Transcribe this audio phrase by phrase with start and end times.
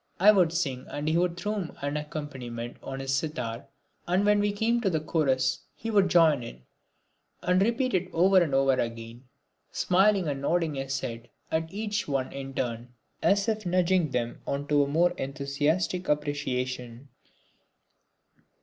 [0.19, 3.67] I would sing and he would thrum an accompaniment on his sitar
[4.07, 6.63] and when we came to the chorus he would join in,
[7.43, 9.25] and repeat it over and over again,
[9.71, 14.65] smiling and nodding his head at each one in turn, as if nudging them on
[14.69, 17.09] to a more enthusiastic appreciation.